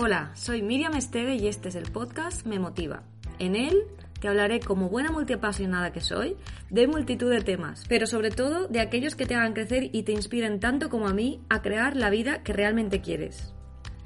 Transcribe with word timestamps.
Hola, 0.00 0.30
soy 0.34 0.62
Miriam 0.62 0.94
Esteve 0.94 1.34
y 1.34 1.48
este 1.48 1.70
es 1.70 1.74
el 1.74 1.90
podcast 1.90 2.46
Me 2.46 2.60
Motiva. 2.60 3.02
En 3.40 3.56
él 3.56 3.82
te 4.20 4.28
hablaré 4.28 4.60
como 4.60 4.88
buena 4.88 5.10
multiapasionada 5.10 5.90
que 5.90 6.00
soy 6.00 6.36
de 6.70 6.86
multitud 6.86 7.28
de 7.28 7.40
temas, 7.40 7.84
pero 7.88 8.06
sobre 8.06 8.30
todo 8.30 8.68
de 8.68 8.78
aquellos 8.78 9.16
que 9.16 9.26
te 9.26 9.34
hagan 9.34 9.54
crecer 9.54 9.90
y 9.92 10.04
te 10.04 10.12
inspiren 10.12 10.60
tanto 10.60 10.88
como 10.88 11.08
a 11.08 11.14
mí 11.14 11.42
a 11.48 11.62
crear 11.62 11.96
la 11.96 12.10
vida 12.10 12.44
que 12.44 12.52
realmente 12.52 13.00
quieres. 13.00 13.52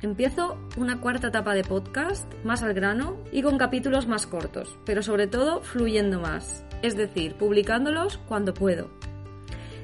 Empiezo 0.01 0.57
una 0.79 0.99
cuarta 0.99 1.29
etapa 1.29 1.53
de 1.53 1.63
podcast, 1.63 2.25
más 2.43 2.63
al 2.63 2.73
grano 2.73 3.19
y 3.31 3.43
con 3.43 3.59
capítulos 3.59 4.07
más 4.09 4.27
cortos, 4.27 4.79
pero 4.87 5.03
sobre 5.03 5.27
todo 5.27 5.61
fluyendo 5.61 6.21
más, 6.21 6.65
es 6.81 6.97
decir, 6.97 7.35
publicándolos 7.35 8.17
cuando 8.17 8.55
puedo. 8.55 8.89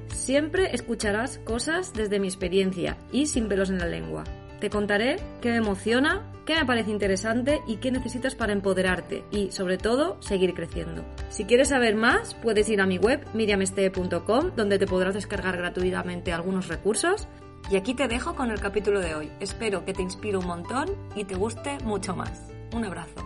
Siempre 0.06 0.74
escucharás 0.74 1.36
cosas 1.36 1.92
desde 1.92 2.18
mi 2.18 2.28
experiencia 2.28 2.96
y 3.12 3.26
sin 3.26 3.46
pelos 3.46 3.68
en 3.68 3.78
la 3.78 3.86
lengua. 3.86 4.24
Te 4.60 4.70
contaré 4.70 5.16
qué 5.40 5.50
me 5.50 5.58
emociona, 5.58 6.32
qué 6.44 6.56
me 6.56 6.66
parece 6.66 6.90
interesante 6.90 7.60
y 7.68 7.76
qué 7.76 7.92
necesitas 7.92 8.34
para 8.34 8.52
empoderarte 8.52 9.22
y, 9.30 9.52
sobre 9.52 9.78
todo, 9.78 10.20
seguir 10.20 10.52
creciendo. 10.52 11.04
Si 11.28 11.44
quieres 11.44 11.68
saber 11.68 11.94
más, 11.94 12.34
puedes 12.34 12.68
ir 12.68 12.80
a 12.80 12.86
mi 12.86 12.98
web 12.98 13.24
miriameste.com 13.34 14.50
donde 14.56 14.78
te 14.80 14.86
podrás 14.86 15.14
descargar 15.14 15.56
gratuitamente 15.56 16.32
algunos 16.32 16.66
recursos. 16.66 17.28
Y 17.70 17.76
aquí 17.76 17.94
te 17.94 18.08
dejo 18.08 18.34
con 18.34 18.50
el 18.50 18.60
capítulo 18.60 19.00
de 19.00 19.14
hoy. 19.14 19.30
Espero 19.38 19.84
que 19.84 19.92
te 19.92 20.02
inspire 20.02 20.38
un 20.38 20.46
montón 20.46 20.88
y 21.14 21.24
te 21.24 21.36
guste 21.36 21.78
mucho 21.84 22.16
más. 22.16 22.50
Un 22.74 22.84
abrazo. 22.84 23.24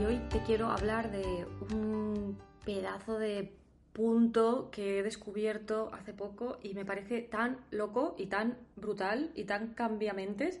Y 0.00 0.04
hoy 0.04 0.20
te 0.30 0.40
quiero 0.44 0.70
hablar 0.70 1.10
de 1.10 1.46
un 1.74 2.38
pedazo 2.64 3.18
de 3.18 3.57
punto 3.98 4.70
que 4.70 5.00
he 5.00 5.02
descubierto 5.02 5.90
hace 5.92 6.12
poco 6.12 6.60
y 6.62 6.72
me 6.74 6.84
parece 6.84 7.20
tan 7.20 7.58
loco 7.72 8.14
y 8.16 8.26
tan 8.26 8.56
brutal 8.76 9.32
y 9.34 9.42
tan 9.42 9.74
cambiamentes 9.74 10.60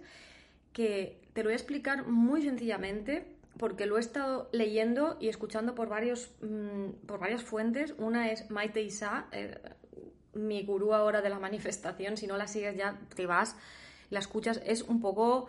que 0.72 1.20
te 1.34 1.44
lo 1.44 1.46
voy 1.46 1.52
a 1.52 1.56
explicar 1.56 2.04
muy 2.08 2.42
sencillamente 2.42 3.36
porque 3.56 3.86
lo 3.86 3.96
he 3.96 4.00
estado 4.00 4.48
leyendo 4.50 5.18
y 5.20 5.28
escuchando 5.28 5.76
por, 5.76 5.88
varios, 5.88 6.32
mm, 6.42 7.06
por 7.06 7.20
varias 7.20 7.44
fuentes. 7.44 7.94
Una 7.98 8.32
es 8.32 8.50
Maite 8.50 8.82
Isa, 8.82 9.28
eh, 9.30 9.56
mi 10.34 10.64
gurú 10.64 10.92
ahora 10.92 11.22
de 11.22 11.28
la 11.28 11.38
manifestación. 11.38 12.16
Si 12.16 12.26
no 12.26 12.36
la 12.36 12.48
sigues 12.48 12.76
ya 12.76 12.98
te 13.14 13.26
vas, 13.26 13.54
la 14.10 14.18
escuchas. 14.18 14.60
Es 14.64 14.82
un 14.82 15.00
poco 15.00 15.48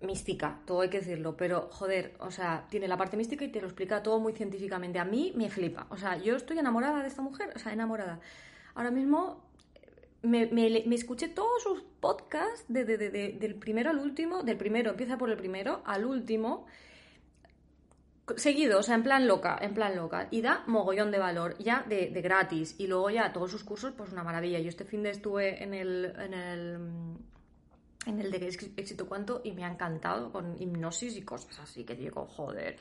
mística, 0.00 0.60
todo 0.66 0.82
hay 0.82 0.90
que 0.90 0.98
decirlo, 0.98 1.36
pero 1.36 1.68
joder, 1.72 2.14
o 2.20 2.30
sea, 2.30 2.66
tiene 2.68 2.86
la 2.88 2.96
parte 2.96 3.16
mística 3.16 3.44
y 3.44 3.48
te 3.48 3.60
lo 3.60 3.66
explica 3.66 4.02
todo 4.02 4.20
muy 4.20 4.32
científicamente. 4.32 4.98
A 4.98 5.04
mí 5.04 5.32
me 5.36 5.50
flipa, 5.50 5.86
o 5.90 5.96
sea, 5.96 6.16
yo 6.16 6.36
estoy 6.36 6.58
enamorada 6.58 7.02
de 7.02 7.08
esta 7.08 7.22
mujer, 7.22 7.52
o 7.54 7.58
sea, 7.58 7.72
enamorada. 7.72 8.20
Ahora 8.74 8.90
mismo 8.90 9.42
me, 10.22 10.46
me, 10.46 10.94
escuché 10.94 11.28
todos 11.28 11.62
sus 11.62 11.82
podcasts 12.00 12.64
de, 12.68 12.84
del 12.84 13.54
primero 13.54 13.90
al 13.90 13.98
último, 13.98 14.42
del 14.42 14.56
primero, 14.56 14.90
empieza 14.90 15.16
por 15.16 15.30
el 15.30 15.36
primero 15.36 15.82
al 15.86 16.04
último, 16.04 16.66
seguido, 18.36 18.80
o 18.80 18.82
sea, 18.82 18.96
en 18.96 19.02
plan 19.02 19.26
loca, 19.26 19.56
en 19.60 19.72
plan 19.72 19.94
loca, 19.96 20.28
y 20.30 20.42
da 20.42 20.64
mogollón 20.66 21.10
de 21.10 21.18
valor, 21.18 21.56
ya 21.58 21.84
de, 21.88 22.08
gratis, 22.22 22.74
y 22.78 22.86
luego 22.86 23.10
ya 23.10 23.32
todos 23.32 23.50
sus 23.50 23.64
cursos, 23.64 23.92
pues 23.96 24.12
una 24.12 24.24
maravilla. 24.24 24.58
Yo 24.58 24.68
este 24.68 24.84
fin 24.84 25.02
de 25.02 25.10
estuve 25.10 25.62
en 25.62 25.74
el, 25.74 26.12
en 26.18 26.34
el 26.34 26.78
en 28.06 28.20
el 28.20 28.30
de 28.30 28.46
éxito 28.76 29.06
cuánto 29.06 29.40
y 29.44 29.52
me 29.52 29.64
ha 29.64 29.70
encantado 29.70 30.32
con 30.32 30.60
hipnosis 30.60 31.16
y 31.16 31.22
cosas 31.22 31.58
así 31.58 31.84
que 31.84 31.94
digo, 31.94 32.26
joder. 32.26 32.76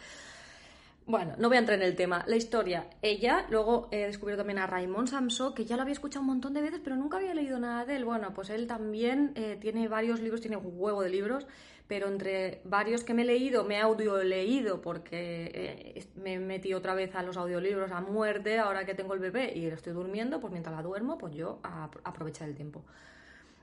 Bueno, 1.07 1.35
no 1.37 1.49
voy 1.49 1.57
a 1.57 1.59
entrar 1.59 1.77
en 1.77 1.85
el 1.85 1.95
tema. 1.95 2.23
La 2.25 2.35
historia, 2.35 2.87
ella, 3.03 3.45
luego 3.51 3.89
he 3.91 4.07
descubierto 4.07 4.39
también 4.39 4.57
a 4.57 4.65
Raymond 4.65 5.07
Samso, 5.07 5.53
que 5.53 5.63
ya 5.63 5.75
lo 5.75 5.83
había 5.83 5.93
escuchado 5.93 6.21
un 6.21 6.27
montón 6.27 6.55
de 6.55 6.61
veces, 6.61 6.81
pero 6.83 6.95
nunca 6.95 7.17
había 7.17 7.35
leído 7.35 7.59
nada 7.59 7.85
de 7.85 7.95
él. 7.95 8.05
Bueno, 8.05 8.33
pues 8.33 8.49
él 8.49 8.65
también 8.65 9.31
eh, 9.35 9.57
tiene 9.61 9.87
varios 9.87 10.19
libros, 10.19 10.41
tiene 10.41 10.57
un 10.57 10.73
huevo 10.75 11.03
de 11.03 11.09
libros, 11.09 11.45
pero 11.87 12.07
entre 12.07 12.61
varios 12.63 13.03
que 13.03 13.13
me 13.13 13.21
he 13.21 13.25
leído, 13.25 13.63
me 13.65 13.75
he 13.75 13.81
audio 13.81 14.23
leído 14.23 14.81
porque 14.81 15.51
eh, 15.53 16.07
me 16.15 16.39
metido 16.39 16.79
otra 16.79 16.95
vez 16.95 17.13
a 17.13 17.21
los 17.21 17.37
audiolibros 17.37 17.91
a 17.91 18.01
muerte, 18.01 18.57
ahora 18.57 18.83
que 18.87 18.95
tengo 18.95 19.13
el 19.13 19.19
bebé 19.19 19.55
y 19.55 19.67
estoy 19.67 19.93
durmiendo, 19.93 20.39
pues 20.39 20.51
mientras 20.51 20.75
la 20.75 20.81
duermo, 20.81 21.19
pues 21.19 21.35
yo 21.35 21.59
a 21.61 21.87
aprovechar 22.03 22.49
el 22.49 22.55
tiempo. 22.55 22.83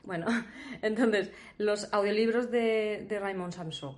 Bueno, 0.05 0.27
entonces, 0.83 1.31
los 1.59 1.93
audiolibros 1.93 2.51
de, 2.51 3.07
de 3.09 3.19
Raymond 3.19 3.53
Samso 3.53 3.97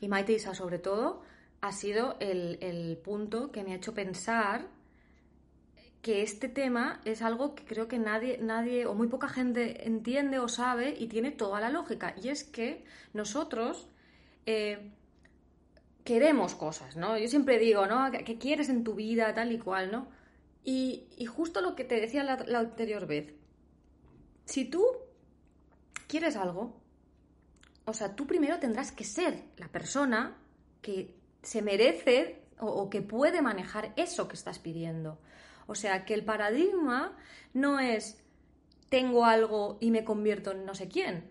y 0.00 0.08
Maite 0.08 0.32
Isa 0.32 0.54
sobre 0.54 0.78
todo 0.78 1.22
ha 1.60 1.72
sido 1.72 2.16
el, 2.20 2.98
punto 3.02 3.50
que 3.50 3.64
me 3.64 3.72
ha 3.72 3.76
hecho 3.76 3.94
pensar 3.94 4.68
que 6.02 6.22
este 6.22 6.48
tema 6.48 7.00
es 7.04 7.22
algo 7.22 7.56
que 7.56 7.64
creo 7.64 7.88
que 7.88 7.98
nadie, 7.98 8.38
nadie 8.38 8.86
o 8.86 8.94
muy 8.94 9.08
poca 9.08 9.28
gente 9.28 9.86
entiende 9.86 10.38
o 10.38 10.46
sabe 10.46 10.94
y 10.96 11.08
tiene 11.08 11.32
toda 11.32 11.60
la 11.60 11.70
lógica. 11.70 12.14
Y 12.22 12.28
es 12.28 12.44
que 12.44 12.84
nosotros 13.12 13.88
eh, 14.46 14.92
queremos 16.04 16.54
cosas, 16.54 16.96
¿no? 16.96 17.18
Yo 17.18 17.26
siempre 17.26 17.58
digo, 17.58 17.86
¿no? 17.86 18.08
¿Qué 18.12 18.38
quieres 18.38 18.68
en 18.68 18.84
tu 18.84 18.94
vida, 18.94 19.34
tal 19.34 19.50
y 19.50 19.58
cual, 19.58 19.90
¿no? 19.90 20.08
Y, 20.64 21.08
justo 21.26 21.60
lo 21.60 21.74
que 21.74 21.84
te 21.84 22.00
decía 22.00 22.22
la 22.22 22.58
anterior 22.58 23.06
vez, 23.06 23.34
si 24.48 24.64
tú 24.64 24.82
quieres 26.06 26.34
algo, 26.34 26.80
o 27.84 27.92
sea, 27.92 28.16
tú 28.16 28.26
primero 28.26 28.58
tendrás 28.58 28.92
que 28.92 29.04
ser 29.04 29.44
la 29.58 29.68
persona 29.68 30.38
que 30.80 31.14
se 31.42 31.60
merece 31.60 32.46
o, 32.58 32.88
que 32.88 33.02
puede 33.02 33.42
manejar 33.42 33.92
eso 33.96 34.26
que 34.26 34.36
estás 34.36 34.58
pidiendo. 34.58 35.18
O 35.66 35.74
sea, 35.74 36.06
que 36.06 36.14
el 36.14 36.24
paradigma 36.24 37.14
no 37.52 37.78
es 37.78 38.24
tengo 38.88 39.26
algo 39.26 39.76
y 39.80 39.90
me 39.90 40.02
convierto 40.02 40.52
en 40.52 40.64
no 40.64 40.74
sé 40.74 40.88
quién. 40.88 41.30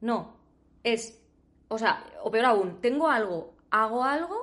No, 0.00 0.34
es, 0.82 1.22
o 1.68 1.78
sea, 1.78 2.04
o 2.24 2.30
peor 2.32 2.46
aún, 2.46 2.80
tengo 2.80 3.08
algo, 3.08 3.54
hago 3.70 4.02
algo 4.02 4.41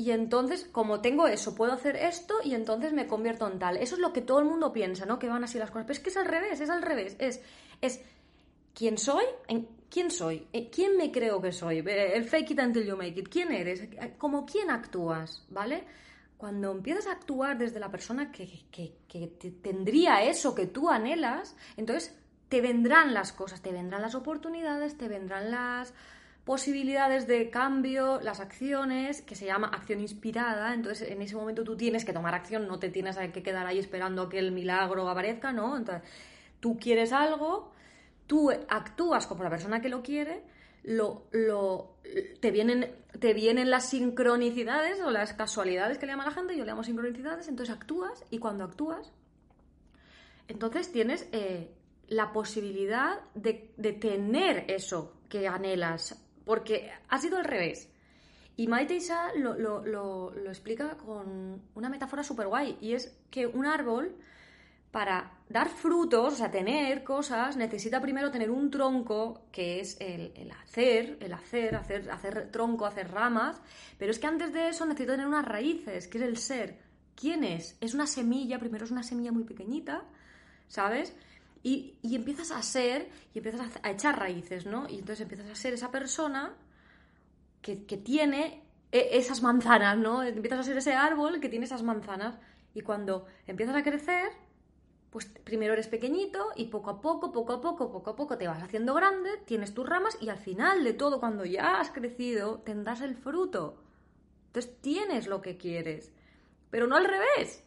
y 0.00 0.12
entonces, 0.12 0.64
como 0.70 1.00
tengo 1.00 1.26
eso, 1.26 1.56
puedo 1.56 1.72
hacer 1.72 1.96
esto 1.96 2.36
y 2.44 2.54
entonces 2.54 2.92
me 2.92 3.08
convierto 3.08 3.48
en 3.50 3.58
tal. 3.58 3.76
Eso 3.78 3.96
es 3.96 4.00
lo 4.00 4.12
que 4.12 4.22
todo 4.22 4.38
el 4.38 4.44
mundo 4.44 4.72
piensa, 4.72 5.06
¿no? 5.06 5.18
Que 5.18 5.28
van 5.28 5.42
así 5.42 5.58
las 5.58 5.72
cosas. 5.72 5.86
Pero 5.86 5.94
es 5.94 5.98
que 5.98 6.10
es 6.10 6.16
al 6.16 6.26
revés, 6.26 6.60
es 6.60 6.70
al 6.70 6.82
revés. 6.82 7.16
Es, 7.18 7.42
es 7.80 8.00
¿quién 8.74 8.96
soy? 8.96 9.24
¿Quién 9.90 10.12
soy? 10.12 10.46
Eh, 10.52 10.70
¿Quién 10.70 10.96
me 10.96 11.10
creo 11.10 11.42
que 11.42 11.50
soy? 11.50 11.80
Eh, 11.80 12.12
el 12.14 12.24
fake 12.26 12.52
it 12.52 12.60
until 12.60 12.84
you 12.86 12.96
make 12.96 13.18
it. 13.18 13.28
¿Quién 13.28 13.50
eres? 13.50 13.80
Eh, 13.80 14.14
¿Como 14.16 14.46
quién 14.46 14.70
actúas? 14.70 15.44
¿Vale? 15.50 15.82
Cuando 16.36 16.70
empiezas 16.70 17.08
a 17.08 17.12
actuar 17.12 17.58
desde 17.58 17.80
la 17.80 17.90
persona 17.90 18.30
que, 18.30 18.46
que, 18.70 18.94
que 19.08 19.26
tendría 19.60 20.22
eso 20.22 20.54
que 20.54 20.66
tú 20.66 20.90
anhelas, 20.90 21.56
entonces 21.76 22.16
te 22.48 22.60
vendrán 22.60 23.14
las 23.14 23.32
cosas, 23.32 23.62
te 23.62 23.72
vendrán 23.72 24.02
las 24.02 24.14
oportunidades, 24.14 24.96
te 24.96 25.08
vendrán 25.08 25.50
las 25.50 25.92
posibilidades 26.48 27.26
de 27.26 27.50
cambio, 27.50 28.20
las 28.22 28.40
acciones, 28.40 29.20
que 29.20 29.34
se 29.34 29.44
llama 29.44 29.68
acción 29.68 30.00
inspirada, 30.00 30.72
entonces 30.72 31.10
en 31.10 31.20
ese 31.20 31.36
momento 31.36 31.62
tú 31.62 31.76
tienes 31.76 32.06
que 32.06 32.14
tomar 32.14 32.34
acción, 32.34 32.66
no 32.66 32.78
te 32.78 32.88
tienes 32.88 33.18
que 33.18 33.42
quedar 33.42 33.66
ahí 33.66 33.78
esperando 33.78 34.30
que 34.30 34.38
el 34.38 34.50
milagro 34.50 35.10
aparezca, 35.10 35.52
¿no? 35.52 35.76
Entonces, 35.76 36.08
tú 36.58 36.78
quieres 36.78 37.12
algo, 37.12 37.74
tú 38.26 38.50
actúas 38.50 39.26
como 39.26 39.44
la 39.44 39.50
persona 39.50 39.82
que 39.82 39.90
lo 39.90 40.02
quiere, 40.02 40.42
lo, 40.84 41.26
lo, 41.32 41.98
te, 42.40 42.50
vienen, 42.50 42.94
te 43.20 43.34
vienen 43.34 43.68
las 43.68 43.90
sincronicidades 43.90 45.02
o 45.02 45.10
las 45.10 45.34
casualidades 45.34 45.98
que 45.98 46.06
le 46.06 46.12
llama 46.12 46.24
la 46.24 46.30
gente, 46.30 46.56
yo 46.56 46.64
le 46.64 46.70
llamo 46.70 46.82
sincronicidades, 46.82 47.48
entonces 47.48 47.76
actúas 47.76 48.24
y 48.30 48.38
cuando 48.38 48.64
actúas, 48.64 49.12
entonces 50.48 50.90
tienes 50.90 51.28
eh, 51.32 51.74
la 52.06 52.32
posibilidad 52.32 53.20
de, 53.34 53.70
de 53.76 53.92
tener 53.92 54.64
eso 54.68 55.12
que 55.28 55.46
anhelas 55.46 56.24
porque 56.48 56.90
ha 57.10 57.18
sido 57.18 57.36
al 57.36 57.44
revés. 57.44 57.90
Y 58.56 58.68
Maite 58.68 58.96
Isa 58.96 59.34
lo, 59.34 60.32
explica 60.46 60.96
con 60.96 61.60
una 61.74 61.90
metáfora 61.90 62.24
súper 62.24 62.46
guay, 62.46 62.78
y 62.80 62.94
es 62.94 63.14
que 63.30 63.46
un 63.46 63.66
árbol, 63.66 64.16
para 64.90 65.30
dar 65.50 65.68
frutos, 65.68 66.32
o 66.32 66.36
sea, 66.36 66.50
tener 66.50 67.04
cosas, 67.04 67.58
necesita 67.58 68.00
primero 68.00 68.30
tener 68.30 68.50
un 68.50 68.70
tronco, 68.70 69.42
que 69.52 69.80
es 69.80 69.98
el, 70.00 70.50
hacer, 70.50 71.18
el 71.20 71.34
hacer, 71.34 71.76
hacer, 71.76 72.10
hacer 72.10 72.50
tronco, 72.50 72.86
hacer 72.86 73.10
ramas, 73.10 73.60
pero 73.98 74.10
es 74.10 74.18
que 74.18 74.26
antes 74.26 74.50
de 74.54 74.70
eso 74.70 74.86
necesita 74.86 75.12
tener 75.12 75.26
unas 75.26 75.44
raíces, 75.44 76.08
que 76.08 76.16
es 76.16 76.24
el 76.24 76.38
ser. 76.38 76.78
¿Quién 77.14 77.44
es? 77.44 77.76
Es 77.82 77.92
una 77.92 78.06
semilla, 78.06 78.58
primero 78.58 78.86
es 78.86 78.90
una 78.90 79.02
semilla 79.02 79.32
muy 79.32 79.44
pequeñita, 79.44 80.02
¿sabes? 80.66 81.14
Y, 81.62 81.98
empiezas 82.02 82.50
a 82.52 82.62
ser, 82.62 83.08
y 83.34 83.38
empiezas 83.38 83.76
a, 83.82 83.90
echar 83.90 84.18
raíces, 84.18 84.66
¿no? 84.66 84.88
Y 84.88 84.94
entonces 84.94 85.20
empiezas 85.20 85.50
a 85.50 85.54
ser 85.54 85.74
esa 85.74 85.90
persona 85.90 86.54
que, 87.60 87.76
tiene 87.76 88.62
e, 88.92 89.18
esas 89.18 89.42
manzanas, 89.42 89.98
¿no? 89.98 90.22
Empiezas 90.22 90.60
a 90.60 90.62
ser 90.62 90.78
ese 90.78 90.94
árbol 90.94 91.40
que 91.40 91.48
tiene 91.48 91.66
esas 91.66 91.82
manzanas. 91.82 92.38
Y 92.74 92.82
cuando 92.82 93.26
empiezas 93.46 93.76
a 93.76 93.82
crecer, 93.82 94.30
pues 95.10 95.26
primero 95.26 95.72
eres 95.72 95.88
pequeñito 95.88 96.52
y 96.54 96.66
poco 96.66 96.90
a 96.90 97.00
poco, 97.00 97.32
poco 97.32 97.54
a 97.54 97.60
poco, 97.60 97.90
poco 97.90 98.10
a 98.10 98.16
poco 98.16 98.38
te 98.38 98.46
vas 98.46 98.62
haciendo 98.62 98.94
grande, 98.94 99.30
tienes 99.46 99.74
tus 99.74 99.88
ramas 99.88 100.18
y 100.20 100.28
al 100.28 100.38
final 100.38 100.84
de 100.84 100.92
todo, 100.92 101.20
cuando 101.20 101.44
ya 101.44 101.80
has 101.80 101.90
crecido, 101.90 102.60
tendrás 102.60 103.00
el 103.00 103.16
fruto. 103.16 103.82
Entonces 104.46 104.80
tienes 104.80 105.26
lo 105.26 105.40
que 105.40 105.56
quieres, 105.56 106.12
pero 106.70 106.86
no 106.86 106.96
al 106.96 107.04
revés. 107.04 107.64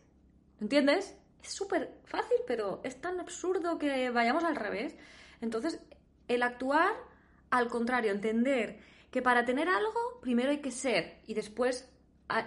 ¿Entiendes? 0.59 1.17
Es 1.41 1.49
súper 1.49 1.99
fácil, 2.05 2.37
pero 2.47 2.81
es 2.83 2.99
tan 2.99 3.19
absurdo 3.19 3.77
que 3.77 4.09
vayamos 4.09 4.43
al 4.43 4.55
revés. 4.55 4.95
Entonces, 5.41 5.79
el 6.27 6.43
actuar 6.43 6.93
al 7.51 7.67
contrario, 7.67 8.11
entender 8.11 8.79
que 9.11 9.21
para 9.21 9.45
tener 9.45 9.67
algo 9.67 10.19
primero 10.21 10.49
hay 10.49 10.61
que 10.61 10.71
ser 10.71 11.19
y 11.27 11.33
después 11.33 11.87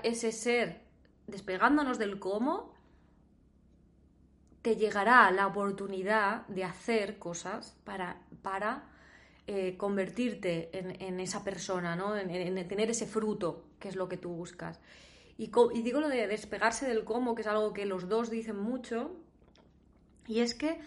ese 0.03 0.33
ser, 0.33 0.81
despegándonos 1.27 1.99
del 1.99 2.19
cómo, 2.19 2.73
te 4.63 4.77
llegará 4.77 5.31
la 5.31 5.47
oportunidad 5.47 6.47
de 6.47 6.65
hacer 6.65 7.19
cosas 7.19 7.77
para, 7.85 8.23
para 8.41 8.89
eh, 9.47 9.77
convertirte 9.77 10.71
en, 10.73 11.21
esa 11.21 11.45
persona, 11.45 11.95
¿no? 11.97 12.17
En, 12.17 12.67
tener 12.67 12.89
ese 12.89 13.07
fruto, 13.07 13.67
que 13.79 13.89
es 13.89 13.97
lo 13.97 14.09
que 14.09 14.17
tú 14.17 14.31
buscas. 14.31 14.81
Y, 15.37 15.51
y, 15.75 15.83
digo 15.83 16.01
lo 16.01 16.09
de 16.09 16.27
despegarse 16.27 16.87
del 16.87 17.05
cómo, 17.05 17.35
que 17.35 17.43
es 17.43 17.49
algo 17.49 17.73
que 17.73 17.87
los 17.87 18.09
dos 18.09 18.31
dicen 18.31 18.57
mucho, 18.57 19.17
y 20.27 20.41
es 20.41 20.55
que 20.55 20.81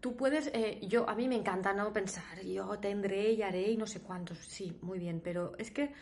tú 0.00 0.16
puedes, 0.16 0.48
eh, 0.54 0.80
yo, 0.82 1.08
a 1.08 1.14
mí 1.14 1.28
me 1.28 1.36
encanta 1.36 1.74
no 1.74 1.92
pensar, 1.92 2.40
yo 2.42 2.78
tendré 2.78 3.32
y 3.32 3.42
haré 3.42 3.70
y 3.70 3.76
no 3.76 3.86
sé 3.86 4.00
cuántos, 4.00 4.38
sí, 4.38 4.78
muy 4.80 4.98
bien, 4.98 5.20
pero 5.22 5.52
es 5.58 5.70
que 5.70 5.92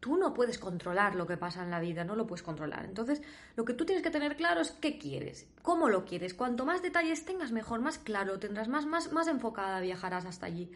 tú 0.00 0.16
no 0.16 0.32
puedes 0.32 0.58
controlar 0.58 1.16
lo 1.16 1.26
que 1.26 1.36
pasa 1.36 1.62
en 1.62 1.70
la 1.70 1.80
vida, 1.80 2.04
no 2.04 2.14
lo 2.14 2.26
puedes 2.26 2.42
controlar. 2.42 2.84
Entonces, 2.84 3.20
lo 3.56 3.64
que 3.64 3.74
tú 3.74 3.84
tienes 3.84 4.02
que 4.02 4.10
tener 4.10 4.36
claro 4.36 4.60
es 4.60 4.70
qué 4.70 4.98
quieres, 4.98 5.48
cómo 5.62 5.88
lo 5.88 6.04
quieres. 6.04 6.34
Cuanto 6.34 6.64
más 6.64 6.82
detalles 6.82 7.24
tengas, 7.24 7.52
mejor, 7.52 7.80
más 7.80 7.98
claro, 7.98 8.38
tendrás 8.38 8.68
más, 8.68 8.86
más, 8.86 9.12
más 9.12 9.26
enfocada, 9.26 9.80
viajarás 9.80 10.24
hasta 10.24 10.46
allí. 10.46 10.70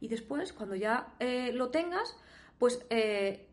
Y 0.00 0.08
después, 0.08 0.52
cuando 0.52 0.74
ya 0.74 1.14
eh, 1.20 1.52
lo 1.52 1.70
tengas, 1.70 2.16
pues 2.58 2.84
eh, 2.90 3.48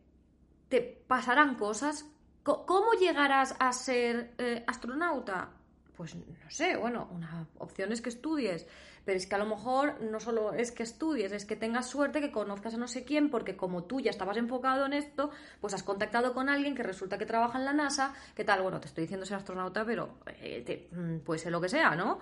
te 0.67 0.81
pasarán 1.07 1.55
cosas. 1.55 2.05
¿Cómo 2.43 2.93
llegarás 2.99 3.55
a 3.59 3.71
ser 3.71 4.35
astronauta? 4.67 5.49
pues 5.95 6.15
no 6.15 6.49
sé, 6.49 6.75
bueno, 6.75 7.07
una 7.11 7.47
opción 7.59 7.91
es 7.91 8.01
que 8.01 8.09
estudies, 8.09 8.65
pero 9.05 9.17
es 9.17 9.27
que 9.27 9.35
a 9.35 9.37
lo 9.37 9.45
mejor 9.45 10.01
no 10.01 10.19
solo 10.19 10.53
es 10.53 10.71
que 10.71 10.83
estudies, 10.83 11.31
es 11.31 11.45
que 11.45 11.55
tengas 11.55 11.87
suerte, 11.87 12.19
que 12.19 12.31
conozcas 12.31 12.73
a 12.73 12.77
no 12.77 12.87
sé 12.87 13.03
quién, 13.03 13.29
porque 13.29 13.55
como 13.55 13.83
tú 13.83 13.99
ya 13.99 14.09
estabas 14.09 14.37
enfocado 14.37 14.85
en 14.85 14.93
esto, 14.93 15.29
pues 15.61 15.73
has 15.73 15.83
contactado 15.83 16.33
con 16.33 16.49
alguien 16.49 16.75
que 16.75 16.83
resulta 16.83 17.17
que 17.17 17.25
trabaja 17.25 17.59
en 17.59 17.65
la 17.65 17.73
NASA, 17.73 18.13
¿qué 18.35 18.43
tal? 18.43 18.61
Bueno, 18.63 18.79
te 18.79 18.87
estoy 18.87 19.03
diciendo 19.03 19.25
ser 19.25 19.37
astronauta, 19.37 19.85
pero 19.85 20.17
eh, 20.27 20.89
mm, 20.91 21.19
puede 21.19 21.39
ser 21.39 21.51
lo 21.51 21.61
que 21.61 21.69
sea, 21.69 21.95
¿no? 21.95 22.19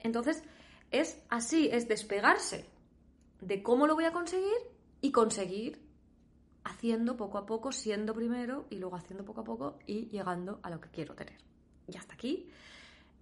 Entonces, 0.00 0.42
es 0.90 1.22
así, 1.30 1.68
es 1.72 1.88
despegarse 1.88 2.66
de 3.40 3.62
cómo 3.62 3.86
lo 3.86 3.94
voy 3.94 4.04
a 4.04 4.12
conseguir 4.12 4.58
y 5.00 5.12
conseguir 5.12 5.80
haciendo 6.64 7.16
poco 7.16 7.38
a 7.38 7.46
poco, 7.46 7.72
siendo 7.72 8.14
primero 8.14 8.66
y 8.70 8.76
luego 8.76 8.96
haciendo 8.96 9.24
poco 9.24 9.40
a 9.40 9.44
poco 9.44 9.78
y 9.86 10.08
llegando 10.08 10.60
a 10.62 10.70
lo 10.70 10.80
que 10.80 10.90
quiero 10.90 11.14
tener. 11.14 11.36
Y 11.88 11.96
hasta 11.96 12.14
aquí 12.14 12.48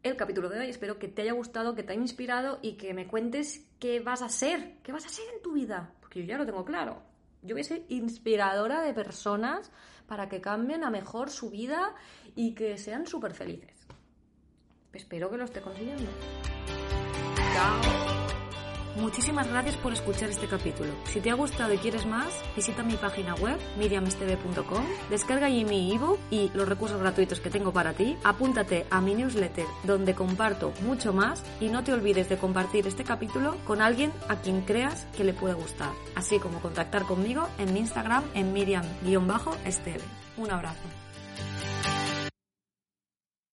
el 0.03 0.17
capítulo 0.17 0.49
de 0.49 0.61
hoy. 0.61 0.71
Espero 0.71 0.99
que 0.99 1.09
te 1.09 1.23
haya 1.23 1.33
gustado, 1.33 1.75
que 1.75 1.83
te 1.83 1.93
haya 1.93 2.01
inspirado 2.01 2.59
y 2.63 2.75
que 2.75 2.95
me 2.95 3.07
cuentes 3.07 3.67
qué 3.79 4.01
vas 4.01 4.23
a 4.23 4.29
ser, 4.29 4.77
qué 4.83 4.93
vas 4.93 5.07
a 5.07 5.09
ser 5.09 5.25
en 5.35 5.43
tu 5.43 5.53
vida. 5.53 5.93
Porque 6.01 6.21
yo 6.21 6.27
ya 6.27 6.39
lo 6.39 6.47
tengo 6.47 6.65
claro. 6.65 7.03
Yo 7.43 7.55
voy 7.55 7.63
a 7.63 7.65
ser 7.65 7.85
inspiradora 7.89 8.83
de 8.83 8.93
personas 8.93 9.71
para 10.07 10.29
que 10.29 10.41
cambien 10.41 10.85
a 10.85 10.91
mejor 10.91 11.31
su 11.31 11.51
vida 11.51 11.95
y 12.35 12.55
que 12.55 12.77
sean 12.77 13.07
súper 13.07 13.33
felices. 13.33 13.87
Espero 14.93 15.31
que 15.31 15.37
lo 15.37 15.45
esté 15.45 15.61
consiguiendo. 15.61 16.11
Chao. 17.55 17.90
Muchísimas 18.97 19.49
gracias 19.49 19.77
por 19.77 19.93
escuchar 19.93 20.31
este 20.31 20.49
capítulo. 20.49 20.93
Si 21.05 21.21
te 21.21 21.31
ha 21.31 21.35
gustado 21.35 21.73
y 21.73 21.79
quieres 21.79 22.07
más, 22.07 22.29
visita 22.57 22.83
mi 22.83 22.95
página 22.95 23.35
web 23.37 23.59
miriamesteve.com, 23.79 24.85
descarga 25.09 25.47
allí 25.47 25.65
mi 25.65 25.95
ebook 25.95 26.19
y 26.31 26.51
los 26.55 26.69
recursos 26.69 27.01
gratuitos 27.01 27.41
que 27.41 27.51
tengo 27.51 27.73
para 27.73 27.93
ti, 27.93 28.17
apúntate 28.25 28.87
a 28.91 29.01
mi 29.01 29.15
newsletter 29.15 29.67
donde 29.85 30.15
comparto 30.15 30.73
mucho 30.83 31.13
más 31.13 31.45
y 31.61 31.69
no 31.69 31.85
te 31.85 31.93
olvides 31.93 32.29
de 32.29 32.39
compartir 32.39 32.87
este 32.87 33.05
capítulo 33.05 33.57
con 33.65 33.81
alguien 33.81 34.13
a 34.29 34.37
quien 34.37 34.63
creas 34.63 35.07
que 35.17 35.25
le 35.25 35.35
puede 35.35 35.55
gustar, 35.55 35.91
así 36.17 36.39
como 36.39 36.61
contactar 36.61 37.05
conmigo 37.05 37.49
en 37.59 37.77
Instagram 37.77 38.25
en 38.35 38.53
miriam-esteve. 38.53 40.05
Un 40.37 40.51
abrazo. 40.51 41.10